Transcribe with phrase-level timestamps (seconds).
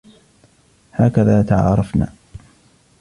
[0.91, 2.11] هكذا تعارفنا.